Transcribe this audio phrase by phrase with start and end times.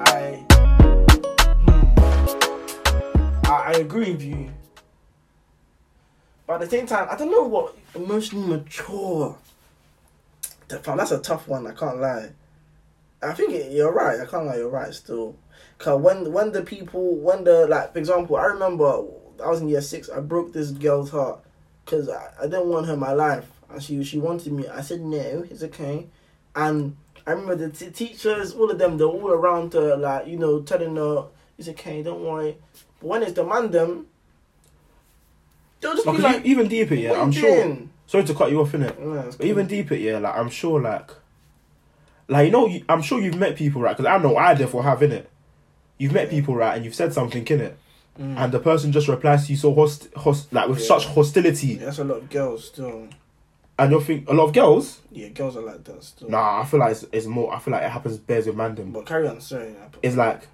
[0.00, 0.44] I,
[1.64, 1.88] hmm,
[3.46, 4.50] I, I agree with you.
[6.46, 9.36] But at the same time, I don't know what emotionally mature.
[10.68, 11.66] That- That's a tough one.
[11.66, 12.30] I can't lie.
[13.22, 14.20] I think it, you're right.
[14.20, 14.56] I can't lie.
[14.56, 14.94] You're right.
[14.94, 15.34] Still,
[15.78, 19.02] cause when when the people when the like for example, I remember
[19.44, 20.08] I was in year six.
[20.08, 21.40] I broke this girl's heart
[21.84, 24.66] because I, I didn't want her in my life, and she she wanted me.
[24.68, 26.06] I said no, it's okay,
[26.54, 30.38] and I remember the t- teachers, all of them, they're all around her, like you
[30.38, 31.26] know, telling her
[31.58, 32.56] it's okay, don't worry.
[33.00, 34.04] But when it's the man they'll
[35.94, 37.76] just Like, be like, even deeper, yeah, I'm sure.
[38.06, 39.26] Sorry to cut you off, innit?
[39.26, 41.10] It's But even deeper, yeah, like I'm sure, like,
[42.26, 43.94] like you know, you, I'm sure you've met people, right?
[43.96, 45.28] Because I know I therefore have it.
[45.98, 47.78] You've met people, right, and you've said something in it,
[48.20, 48.36] Mm.
[48.36, 50.86] and the person just replies to you so host, host like with Yeah.
[50.86, 53.06] such hostility, Yeah, that's a lot of girls still.
[53.78, 55.00] and you're think a lot of girls.
[55.12, 56.28] Yeah, girls are like that still.
[56.28, 57.54] Nah, I feel like it's, it's more.
[57.54, 58.92] I feel like it happens bears with mandem.
[58.92, 59.72] But carry on, sorry.
[60.02, 60.48] It's like,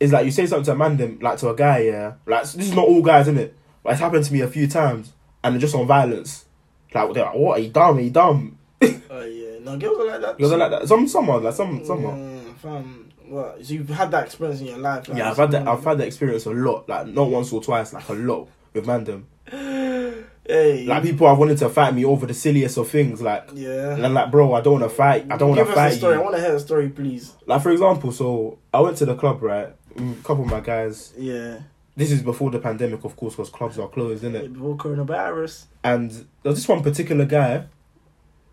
[0.00, 2.14] it's like you say something to a mandem, like to a guy, yeah.
[2.26, 3.54] Like this is not all guys, in it,
[3.84, 5.12] but it's happened to me a few times,
[5.44, 6.46] and they're just on violence.
[6.92, 7.98] Like they're like, what are you dumb?
[7.98, 8.58] Are you dumb?
[9.10, 10.36] Oh yeah, no, girls are like that.
[10.36, 10.86] Because like that.
[10.88, 12.12] Some, some are like some, some are.
[12.12, 13.64] Mm, fam, what?
[13.64, 15.08] So you've had that experience in your life?
[15.08, 15.66] Like, Yeah, I've had that.
[15.68, 16.88] I've had that experience a lot.
[16.88, 19.24] Like not once or twice, like a lot with mandem.
[20.50, 23.20] Hey, Like people have wanted to fight me over the silliest of things.
[23.20, 23.92] Like, yeah.
[23.94, 25.26] and I'm like, bro, I don't want to fight.
[25.30, 26.14] I don't want to us fight story.
[26.16, 27.34] I want to hear the story, please.
[27.44, 29.74] Like for example, so I went to the club, right?
[29.94, 31.12] Mm, A couple of my guys.
[31.18, 31.58] Yeah.
[31.96, 34.52] This is before the pandemic, of course, because clubs are closed, isn't it?
[34.54, 35.66] Before coronavirus.
[35.84, 37.66] And there was this one particular guy.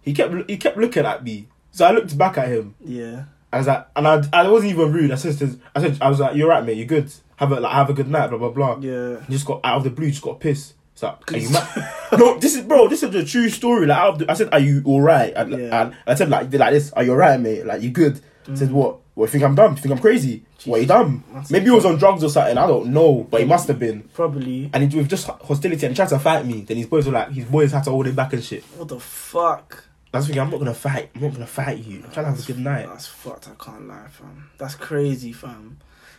[0.01, 2.75] He kept he kept looking at me, so I looked back at him.
[2.83, 3.23] Yeah.
[3.55, 5.11] I was like, and I, I wasn't even rude.
[5.11, 6.77] I said, to- I said, I was like, you're right, mate.
[6.77, 7.11] You're good.
[7.37, 8.27] Have a like, have a good night.
[8.27, 8.77] Blah blah blah.
[8.79, 9.17] Yeah.
[9.29, 10.73] Just got out of the blue, just got pissed.
[10.93, 11.93] It's like, are you mad?
[12.17, 12.87] no, this is bro.
[12.87, 13.85] This is a true story.
[13.85, 15.33] Like, out of the, I said, are you all right?
[15.35, 15.81] And, Yeah.
[15.81, 17.65] and I said like, like this, are you all right, mate?
[17.65, 18.19] Like, you good?
[18.45, 18.73] He said, Mm.
[18.73, 18.97] what?
[19.15, 19.25] What?
[19.25, 19.71] You think I'm dumb?
[19.75, 20.43] You think I'm crazy?
[20.65, 20.81] What?
[20.81, 21.23] You dumb?
[21.33, 22.57] That's Maybe he was on drugs or something.
[22.57, 24.03] I don't know, but he must have been.
[24.13, 24.69] Probably.
[24.73, 26.61] And he with just hostility and he tried to fight me.
[26.61, 28.63] Then his boys were like, his boys had to hold him back and shit.
[28.77, 29.85] What the fuck?
[30.15, 31.11] That's thinking, I'm not gonna fight.
[31.15, 31.97] I'm not gonna fight you.
[31.97, 32.87] I'm trying to have a good night.
[32.87, 33.47] That's fucked.
[33.47, 34.49] I can't lie, fam.
[34.57, 35.77] That's crazy, fam.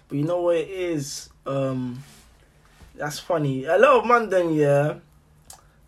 [0.08, 1.30] But you know what it is?
[1.46, 2.02] Um,
[2.94, 3.64] that's funny.
[3.64, 4.94] A lot of man, then yeah.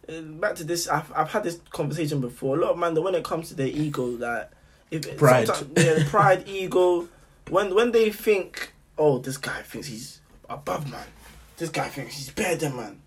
[0.09, 2.57] uh, Back to this, I've I've had this conversation before.
[2.57, 4.51] A lot of man, when it comes to their ego, like
[4.91, 5.49] if Pride.
[5.77, 7.09] yeah, pride, ego.
[7.51, 11.07] When when they think, oh, this guy thinks he's above man.
[11.57, 13.01] This guy thinks he's better than man.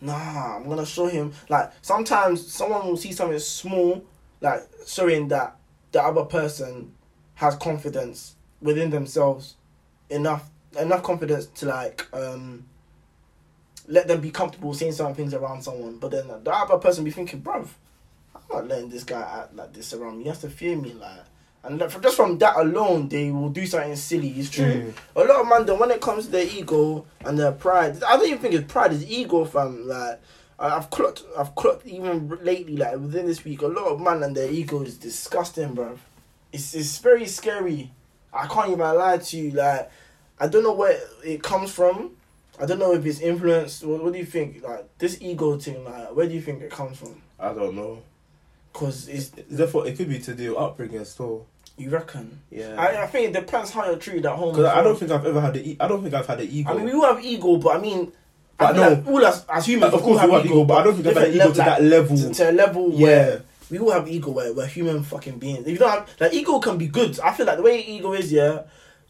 [0.00, 1.32] Nah, I'm gonna show him.
[1.48, 4.04] Like sometimes someone will see something small,
[4.40, 5.56] like showing that
[5.92, 6.92] the other person
[7.34, 9.54] has confidence within themselves
[10.10, 12.64] enough enough confidence to like um
[13.86, 15.96] let them be comfortable saying certain things around someone.
[15.98, 17.68] But then the other person be thinking bruv
[18.34, 20.24] i'm not letting this guy act like this around me.
[20.24, 21.20] He has to fear me like.
[21.64, 24.28] And like, just from that alone they will do something silly.
[24.30, 24.92] It's true.
[25.16, 28.16] A lot of man then when it comes to their ego and their pride i
[28.16, 30.20] don't even think it's pride it's ego fam like
[30.58, 34.36] I've clocked, I've clocked even lately, like within this week, a lot of man and
[34.36, 35.98] their ego is disgusting, bro.
[36.52, 37.90] It's it's very scary.
[38.32, 39.50] I can't even lie to you.
[39.52, 39.90] Like,
[40.40, 42.12] I don't know where it comes from.
[42.60, 43.84] I don't know if it's influenced.
[43.84, 44.62] What, what do you think?
[44.64, 47.22] Like this ego thing, like where do you think it comes from?
[47.38, 48.02] I don't know.
[48.72, 51.46] Cause it's Therefore, it could be to do upbringing still.
[51.76, 52.40] you reckon.
[52.50, 52.74] Yeah.
[52.78, 54.56] I, I think it depends how you're treated at home.
[54.56, 55.70] Because I don't think I've ever had the.
[55.70, 56.70] E- I don't think I've had the ego.
[56.70, 58.12] I mean, we all have ego, but I mean,
[58.58, 58.88] But no.
[58.88, 61.14] like all as, as humans, of course, we have ego, but I don't think had
[61.14, 62.16] different ego to lev- that level.
[62.16, 63.02] to, to a level Yeah.
[63.06, 65.60] where we all have ego where we're human fucking beings.
[65.66, 67.20] If you don't have like ego can be good.
[67.20, 68.62] I feel like the way ego is, yeah,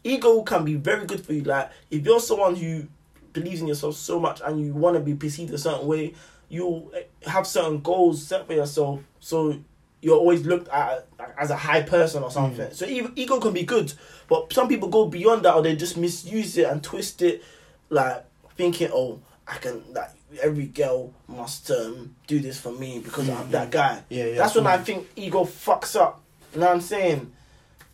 [0.05, 1.43] ego can be very good for you.
[1.43, 2.85] Like if you're someone who
[3.33, 6.13] believes in yourself so much and you want to be perceived a certain way,
[6.51, 9.01] you eh, have certain goals set for yourself.
[9.21, 9.59] So
[10.03, 11.07] you're always looked at
[11.39, 12.67] as a high person or something.
[12.67, 12.75] Mm.
[12.75, 13.93] So e- ego can be good,
[14.29, 17.43] but some people go beyond that or they just misuse it and twist it,
[17.91, 18.25] like
[18.57, 20.11] thinking, oh, I can like
[20.43, 24.03] every girl must um do this for me because I'm that guy.
[24.09, 26.21] Yeah, yeah, That's when I think ego fucks up.
[26.53, 27.33] You know what I'm saying?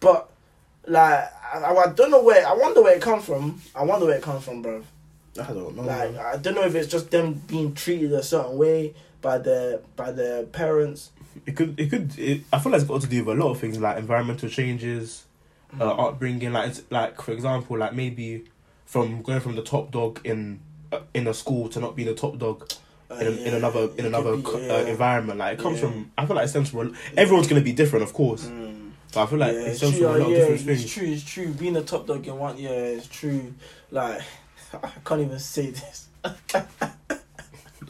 [0.01, 0.31] But
[0.87, 3.61] like I, I don't know where I wonder where it comes from.
[3.75, 4.83] I wonder where it comes from, bro.
[5.41, 5.83] I don't know.
[5.83, 9.81] Like I don't know if it's just them being treated a certain way by their
[9.97, 11.11] by their parents.
[11.47, 11.79] it could.
[11.79, 12.17] It could.
[12.19, 14.49] It, I feel like it's got to do with a lot of things, like environmental
[14.49, 15.25] changes,
[15.81, 16.53] uh, upbringing.
[16.53, 18.45] Like, it's, like for example, like maybe
[18.87, 20.61] from going from the top dog in
[21.15, 22.71] in a school to not being a top dog
[23.11, 24.73] Uh, in, a, in another in another be, yeah.
[24.75, 25.39] uh, environment.
[25.39, 25.91] Like it comes Yeah.
[25.91, 26.11] from.
[26.17, 26.95] I feel like it stems from.
[27.17, 28.91] Everyone's gonna be different, of course, Mm.
[29.13, 30.07] but I feel like yeah, it it's stems true.
[30.07, 30.93] from a lot yeah, of different it's things.
[30.95, 31.09] true.
[31.13, 31.49] It's true.
[31.53, 33.53] Being a top dog in one, yeah, it's true.
[33.91, 34.23] Like
[34.73, 36.09] I can't even say this.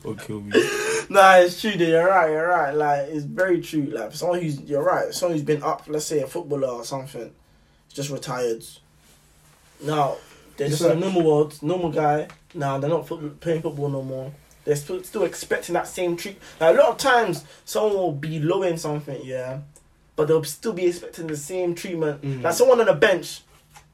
[0.04, 0.52] or kill me.
[1.10, 1.72] Nah, it's true.
[1.76, 1.84] Though.
[1.84, 2.30] You're right.
[2.30, 2.74] You're right.
[2.74, 3.82] Like it's very true.
[3.84, 5.12] Like for someone who's you're right.
[5.14, 7.30] Someone who's been up, let's say a footballer or something,
[7.92, 8.64] just retired.
[9.82, 10.16] Now
[10.56, 12.28] they're just a normal world, normal guy.
[12.54, 14.32] Now they're not football, playing football no more.
[14.64, 16.38] They're still, still expecting that same treat.
[16.58, 19.58] Like, a lot of times, someone will be low in something, yeah,
[20.16, 22.22] but they'll still be expecting the same treatment.
[22.22, 22.42] Mm.
[22.42, 23.42] Like someone on the bench,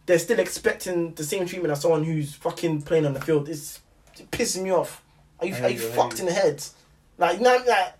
[0.06, 3.48] they're still expecting the same treatment as someone who's fucking playing on the field.
[3.48, 3.80] It's,
[4.12, 5.02] it's pissing me off.
[5.40, 6.62] Are you, I are you you, fucked in the head?
[7.18, 7.94] Like, you know, like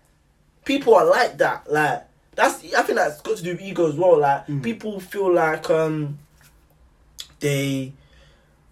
[0.63, 1.69] people are like that.
[1.71, 2.03] Like
[2.35, 4.19] that's I think that's got to do with ego as well.
[4.19, 4.63] Like Mm.
[4.63, 6.19] people feel like um
[7.39, 7.93] they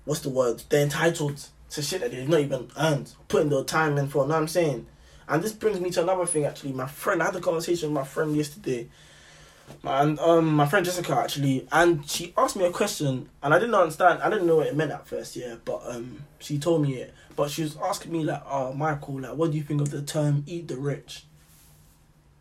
[0.09, 0.63] what's the word?
[0.69, 4.25] They're entitled to shit that they've not even earned, putting their time in for.
[4.25, 4.87] Know what I'm saying?
[5.27, 6.45] And this brings me to another thing.
[6.45, 8.89] Actually, my friend I had a conversation with my friend yesterday,
[9.83, 13.75] and um, my friend Jessica actually, and she asked me a question, and I didn't
[13.75, 14.23] understand.
[14.23, 15.57] I didn't know what it meant at first, yeah.
[15.63, 17.13] But um, she told me it.
[17.35, 20.01] But she was asking me like, "Oh, Michael, like, what do you think of the
[20.01, 21.25] term eat the rich?"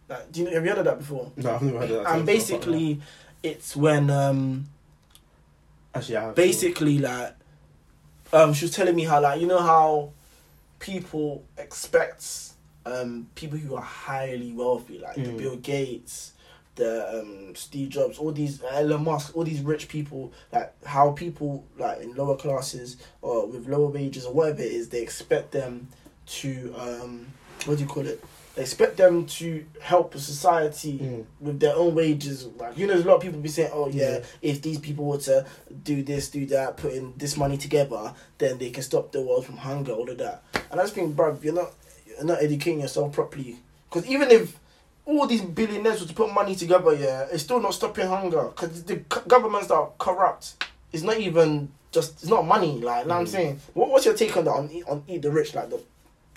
[0.08, 1.30] Like, do you know, have you heard of that before?
[1.36, 2.16] No, I've never heard of that.
[2.16, 3.02] and basically,
[3.42, 4.68] it's when um,
[5.94, 6.34] actually, I have.
[6.34, 7.34] basically like
[8.32, 10.10] um she was telling me how like you know how
[10.78, 12.24] people expect
[12.86, 15.38] um people who are highly wealthy like the Mm.
[15.38, 16.32] Bill Gates
[16.76, 21.64] the um Steve Jobs all these Elon Musk all these rich people like how people
[21.76, 25.88] like in lower classes or with lower wages or whatever it is they expect them
[26.26, 27.26] to um
[27.64, 28.22] what do you call it
[28.58, 31.24] they expect them to help society Mm.
[31.40, 32.44] with their own wages.
[32.58, 34.24] Like you know, there's a lot of people be saying, "Oh yeah, Yeah.
[34.42, 35.46] if these people were to
[35.84, 39.46] do this, do that, put in this money together, then they can stop the world
[39.46, 41.72] from hunger, all of that." And I just think, bro, you're not
[42.08, 43.58] you're not educating yourself properly.
[43.88, 44.58] Because even if
[45.06, 48.42] all these billionaires were to put money together, yeah, it's still not stopping hunger.
[48.48, 48.96] Because the
[49.28, 50.54] governments that are corrupt,
[50.92, 52.72] it's not even just it's not money.
[52.80, 53.28] Like, know what I'm Mm.
[53.28, 55.80] saying, what, what's your take on that on on eat the rich, like the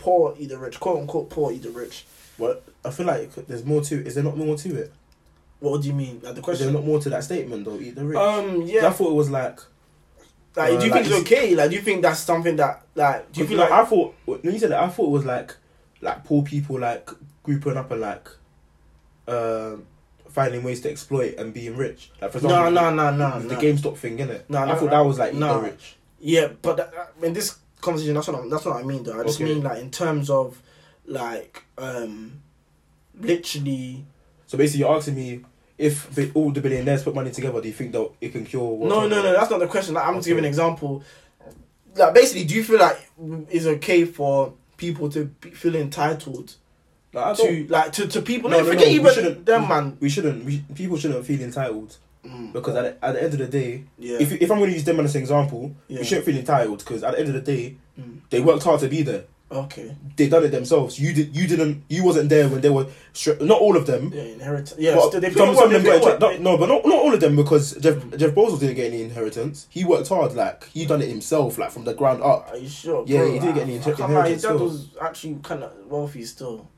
[0.02, 2.06] poor eat the rich, quote unquote poor eat the rich?
[2.38, 4.06] Well, I feel like there's more to.
[4.06, 4.92] Is there not more to it?
[5.60, 6.20] What do you mean?
[6.24, 7.80] Like the Is there not more to that statement though?
[7.80, 8.18] Eat the rich.
[8.18, 8.88] Um, Yeah.
[8.88, 9.60] I thought it was like.
[10.56, 11.56] Like, Uh, do you like think it's okay?
[11.56, 14.42] Like, do you think that's something that, like, do you feel like, I thought when
[14.44, 14.84] you said that?
[14.84, 15.56] I thought it was like,
[16.02, 17.10] like poor people like
[17.44, 18.28] grouping up and like,
[19.28, 19.86] um,
[20.30, 22.12] finding ways to exploit and being rich.
[22.22, 23.56] Like for example, no, no, no, no, the no.
[23.56, 24.42] The GameStop thing, innit?
[24.50, 24.92] No, no, I thought no.
[24.92, 25.60] that was like No.
[25.62, 25.96] rich.
[26.20, 29.20] Yeah, but that- in this conversation, that's what I'm, that's what I mean, though.
[29.20, 29.54] I just Okay.
[29.54, 30.62] mean like in terms of,
[31.06, 32.42] like, um,
[33.20, 34.06] literally.
[34.48, 35.42] So basically, you're asking me
[35.78, 38.64] if bi- all the billionaires put money together, do you think that it can cure?
[38.76, 39.34] what's No, no, no.
[39.34, 39.96] That's not the question.
[39.96, 41.04] Like, I'm just giving an example.
[41.96, 43.10] Like, basically, do you feel like
[43.50, 46.56] it's okay for people to be, feel entitled
[47.14, 48.50] Like, I to, don't- like, to, to people?
[48.50, 49.98] No, No, no, forget no, even them, man.
[50.00, 50.46] we shouldn't.
[50.46, 53.84] We, people shouldn't feel entitled Mm, because at the, at the end of the day,
[53.98, 54.18] yeah.
[54.20, 56.00] if if I'm going to use them as an example, Yeah.
[56.00, 58.80] we shouldn't feel entitled because at the end of the day, Mm, they worked hard
[58.82, 59.24] to be there.
[59.52, 59.96] okay.
[60.16, 60.98] They done it themselves.
[61.00, 61.36] You did.
[61.36, 61.84] You didn't.
[61.90, 62.86] You wasn't there when they were.
[63.42, 64.12] Not all of them.
[64.14, 64.76] Yeah, inheritance.
[64.80, 66.86] Yeah, but they some, some of them they put in got no, no, but not,
[66.86, 68.18] not all of them because Jeff Mm.
[68.18, 69.68] Jeff Bezos didn't get any inheritance.
[69.70, 70.34] He worked hard.
[70.36, 72.50] Like he done it himself, like from the ground up.
[72.52, 73.04] Are you sure?
[73.08, 76.24] Yeah, Bro, he didn't get any inter- I His dad was actually kind of wealthy
[76.24, 76.70] still.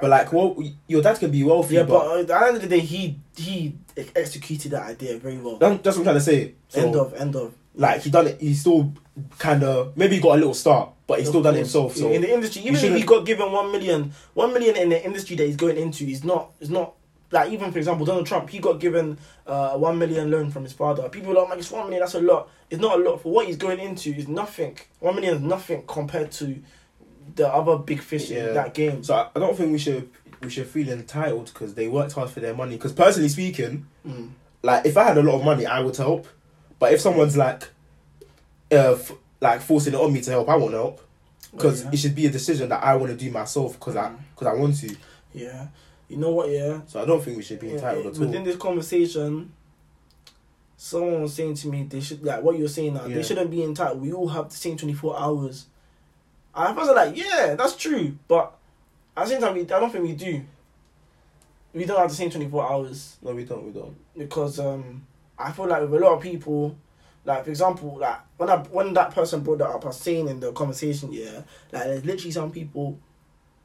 [0.00, 0.56] But like, well,
[0.86, 3.18] your dad can be wealthy, yeah, but, but at the end of the day, he
[3.36, 3.74] he
[4.14, 5.56] executed that idea very well.
[5.56, 6.54] that, that's what I'm trying to say.
[6.68, 7.54] So, end of, end of.
[7.74, 8.40] Like he done it.
[8.40, 8.92] He still
[9.38, 11.96] kind of maybe he got a little start, but he still done it himself.
[11.96, 15.04] So in the industry, even if he got given one million, one million in the
[15.04, 16.94] industry that he's going into is not is not
[17.30, 20.72] like even for example Donald Trump, he got given uh, one million loan from his
[20.72, 21.08] father.
[21.08, 22.00] People are like, "Man, it's one million.
[22.00, 24.10] That's a lot." It's not a lot for what he's going into.
[24.14, 24.78] Is nothing.
[25.00, 26.62] One million is nothing compared to
[27.34, 28.48] the other big fish Yeah.
[28.48, 29.02] in that game.
[29.02, 30.08] So I, I don't think we should
[30.42, 32.76] we should feel entitled because they worked hard for their money.
[32.76, 34.30] Because personally speaking, Mm.
[34.62, 36.26] like if I had a lot of money, I would help.
[36.78, 37.64] But if someone's like,
[38.70, 41.00] uh, f- like forcing it on me to help, I won't help
[41.52, 41.90] because Yeah.
[41.92, 44.18] it should be a decision that I want to do myself because I Mm.
[44.34, 44.94] because I want to.
[45.34, 45.68] Yeah,
[46.08, 46.50] you know what?
[46.50, 48.26] Yeah, So I don't think we should be entitled Yeah, at all.
[48.26, 49.52] Within this conversation,
[50.76, 53.06] someone was saying to me they should like what you're saying now.
[53.06, 53.16] Yeah.
[53.16, 54.00] They shouldn't be entitled.
[54.02, 55.66] We all have the same twenty four hours.
[56.56, 58.52] I was like, yeah, that's true, but
[59.16, 60.42] at the same time, we, I don't think we do.
[61.74, 63.64] We don't have the same twenty four hours no, we don't.
[63.66, 63.94] We don't.
[64.16, 65.06] because um,
[65.38, 66.74] I feel like with a lot of people,
[67.24, 70.28] like for example, like when I when that person brought that up, I was saying
[70.28, 72.98] in the conversation, yeah, like there's literally some people,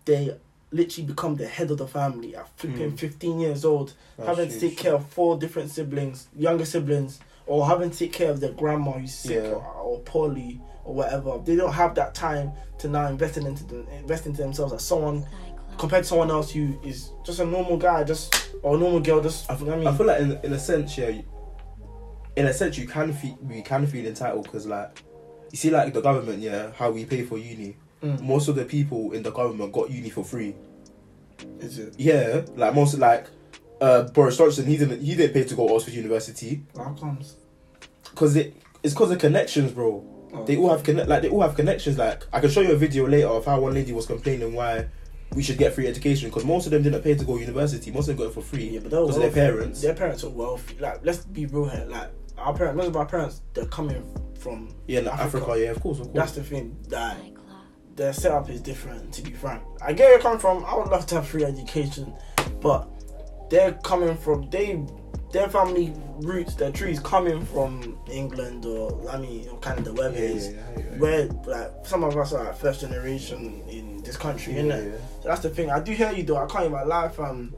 [0.03, 0.35] they
[0.71, 2.99] literally become the head of the family at flipping Mm.
[2.99, 7.65] 15 years old, That's having to take care of four different siblings, younger siblings, or
[7.67, 9.51] having to take care of their grandma who's sick Yeah.
[9.51, 11.39] or, or poorly or whatever.
[11.43, 14.81] They don't have that time to now invest in- into them, invest into themselves as
[14.83, 15.25] someone
[15.77, 19.21] compared to someone else who is just a normal guy, just or a normal girl,
[19.21, 19.87] just I, what I mean.
[19.87, 21.23] I feel like in, in a sense, yeah, you-
[22.35, 25.01] in a sense, you can feel we can feel entitled because like
[25.51, 27.75] you see, like the government, yeah, how we pay for uni.
[28.01, 28.19] Mm.
[28.21, 30.55] most of the people in the government got uni for free.
[31.59, 31.93] Is it?
[31.99, 33.27] Yeah, like most like
[33.79, 37.35] uh, Boris Johnson, he didn't he didn't pay to go to Oxford University How comes?
[38.09, 40.03] because it it's because of connections, bro.
[40.33, 40.45] Oh.
[40.45, 41.97] They all have connect like they all have connections.
[41.97, 44.87] Like I can show you a video later of how one lady was complaining why
[45.33, 47.91] we should get free education because most of them didn't pay to go to university.
[47.91, 49.81] Most of them got it for free Yeah, but because of their parents.
[49.81, 50.77] Their parents are wealthy.
[50.79, 51.85] Like, let's be real here.
[51.87, 54.03] Like, our parents, most of our parents, they're coming
[54.39, 54.75] from.
[54.87, 55.45] Yeah, in Africa.
[55.45, 55.59] Africa.
[55.61, 56.15] yeah, of course, of course.
[56.15, 56.77] That's the thing.
[56.89, 57.17] That
[57.95, 59.13] their setup is different.
[59.13, 60.65] To be frank, I get where you come from.
[60.65, 62.13] I would love to have free education,
[62.61, 62.89] but
[63.49, 64.83] they're coming from they.
[65.31, 70.21] Their family roots, their trees coming from England or I mean or Canada, wherever yeah,
[70.23, 70.49] it yeah, is.
[70.49, 70.97] yeah, yeah.
[70.99, 74.91] Where like some of us are like first generation in this country, Yeah, innit?
[74.91, 74.97] yeah.
[75.21, 75.69] So that's the thing.
[75.71, 76.37] I do hear you though.
[76.37, 77.53] I can't even lie, fam.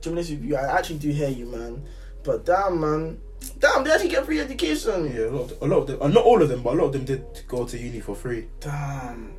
[0.00, 1.84] To be honest with you, I actually do hear you, man.
[2.24, 3.20] But damn, man,
[3.60, 5.12] damn, they actually get free education.
[5.14, 6.76] Yeah, a lot, of, a lot of them, uh, not all of them, but a
[6.76, 8.48] lot of them did go to uni for free.
[8.58, 9.34] Damn,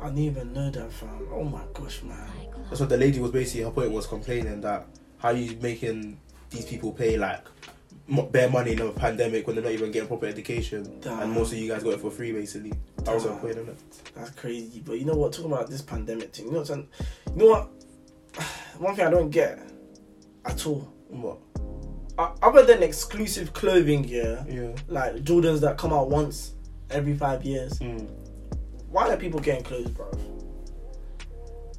[0.00, 1.26] I didn't even know that, fam.
[1.32, 2.30] Oh my gosh, man.
[2.68, 3.62] That's what the lady was basically.
[3.64, 4.86] Her point was complaining that
[5.18, 7.44] how you making these people pay like
[8.30, 11.20] bare money in a pandemic when they're not even getting proper education, Damn.
[11.20, 12.72] and most of you guys got it for free, basically.
[13.04, 13.38] That was Damn.
[13.38, 13.76] point, innit?
[14.14, 14.80] That's crazy.
[14.84, 15.32] But you know what?
[15.32, 16.68] Talking about this pandemic thing, you know what?
[16.68, 16.86] You
[17.34, 17.68] know what?
[18.78, 19.58] One thing I don't get
[20.44, 20.92] at all.
[21.08, 21.38] What?
[22.42, 24.74] Other than exclusive clothing, yeah, Yeah.
[24.88, 26.52] like Jordans that come out once
[26.90, 27.78] every five years.
[27.80, 28.08] Mm.
[28.88, 30.10] Why are people getting clothes, bro?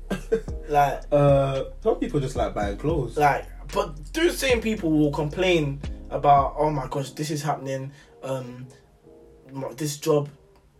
[0.70, 3.18] like, Uh, some people just like buying clothes.
[3.18, 7.92] like, but those same people will complain about, oh my gosh, this is happening.
[8.24, 8.68] Um,
[9.76, 10.30] this job.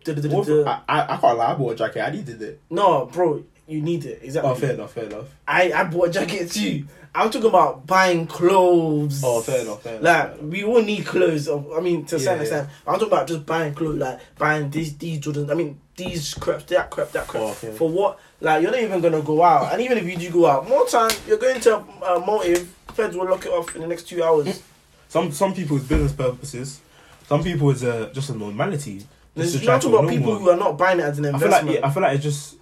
[0.06, 1.52] I, I, I can't lie.
[1.52, 2.00] I bought a jacket.
[2.00, 2.60] I needed it.
[2.70, 4.20] No, bro, you need it.
[4.22, 4.50] Exactly.
[4.50, 4.92] Oh, fair enough.
[4.92, 5.26] Fair enough.
[5.46, 6.84] I, I bought a jacket too.
[7.14, 9.22] I'm talking about buying clothes.
[9.24, 9.82] Oh, fair enough.
[9.82, 10.04] Fair enough.
[10.04, 10.52] Like fair enough.
[10.52, 11.48] we all need clothes.
[11.48, 12.42] I mean, to a Yeah, certain yeah.
[12.42, 12.68] extent.
[12.86, 15.50] I'm talking about just buying clothes, like buying these these Jordans.
[15.50, 17.42] I mean, these crap, that crap, that crap.
[17.42, 17.72] Oh, okay.
[17.72, 18.18] For what?
[18.40, 20.86] Like you're not even gonna go out, and even if you do go out, more
[20.86, 22.74] time you're going to uh, motive.
[22.98, 24.60] Feds will lock it off in the next two hours.
[25.08, 26.80] Some some people's business purposes.
[27.28, 29.06] Some people is uh, just a normality.
[29.34, 30.18] There's Just you're talking about normal.
[30.18, 31.54] people who are not buying it as an investment.
[31.54, 32.56] I feel like yeah, I feel like it's just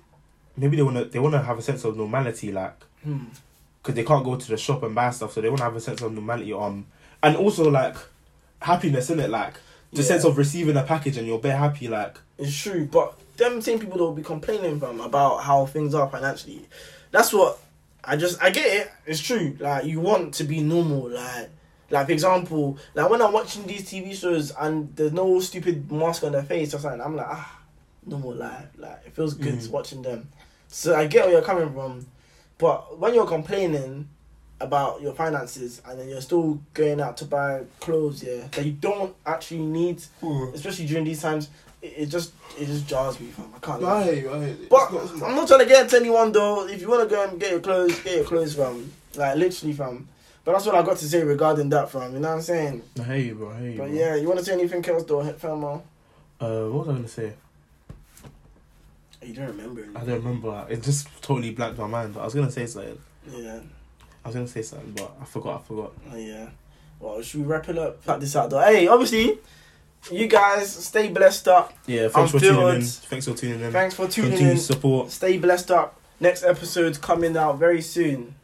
[0.58, 3.24] maybe they wanna they wanna have a sense of normality, like Hmm.
[3.82, 5.80] because they can't go to the shop and buy stuff, so they wanna have a
[5.80, 6.84] sense of normality on,
[7.22, 7.96] and also like
[8.60, 9.54] happiness in it, like
[9.92, 10.08] the Yeah.
[10.08, 13.78] sense of receiving a package and you're bare happy, like It's true, but them same
[13.78, 16.66] people that will be complaining from about how things are financially.
[17.10, 17.58] That's what
[18.06, 18.90] I just I get it.
[19.06, 19.56] It's true.
[19.58, 21.10] Like you want to be normal.
[21.10, 21.50] Like
[21.90, 26.24] like for example, like when I'm watching these TV shows and there's no stupid mask
[26.24, 27.60] on their face or something, I'm like ah,
[28.04, 28.68] normal life.
[28.76, 29.70] Like it feels good Mhm.
[29.70, 30.28] watching them.
[30.68, 32.06] So I get where you're coming from,
[32.58, 34.08] but when you're complaining
[34.58, 38.72] about your finances and then you're still going out to buy clothes, yeah, that you
[38.72, 40.02] don't actually need
[40.54, 41.50] especially during these times,
[41.86, 43.46] it, it just it just jars me, fam.
[43.54, 43.82] I can't.
[43.82, 44.54] lie.
[44.70, 44.90] But
[45.22, 46.66] I'm not trying to get into anyone though.
[46.66, 48.90] If you want to go and get your clothes, get your clothes, fam.
[49.16, 50.08] Like literally, fam.
[50.44, 52.12] But that's what I got to say regarding that, fam.
[52.14, 52.82] You know what I'm saying?
[53.00, 53.50] I hear you, bro.
[53.50, 53.78] I hear you.
[53.78, 53.96] But bro.
[53.96, 55.64] yeah, you want to say anything else though, fam?
[55.64, 55.82] Or
[56.40, 57.32] Uh, what was I gonna say?
[59.22, 59.84] you don't remember?
[59.96, 60.66] I don't remember.
[60.70, 62.14] It just totally blacked my mind.
[62.14, 62.98] But I was gonna say something.
[63.28, 63.58] Yeah,
[64.24, 65.62] I was gonna say something, but I forgot.
[65.62, 65.92] I forgot.
[66.12, 66.48] oh, yeah.
[67.00, 68.04] Well, should we wrap it up?
[68.06, 68.60] Cut this out though.
[68.60, 69.38] Hey, obviously,
[70.10, 71.72] you guys stay blessed up.
[71.86, 72.82] Yeah, I'm thanks for tuning in.
[72.82, 73.72] Thanks for tuning in.
[73.72, 74.58] Thanks for tuning Continue in.
[74.58, 75.10] support.
[75.10, 76.00] Stay blessed up.
[76.20, 78.34] Next episode's coming out very soon.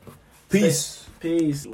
[0.48, 1.06] Peace.
[1.20, 1.66] Peace.